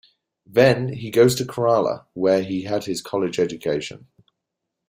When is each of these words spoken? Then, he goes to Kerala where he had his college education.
Then, 0.47 0.91
he 0.93 1.11
goes 1.11 1.35
to 1.35 1.45
Kerala 1.45 2.05
where 2.13 2.41
he 2.41 2.63
had 2.63 2.85
his 2.85 3.03
college 3.03 3.37
education. 3.39 4.07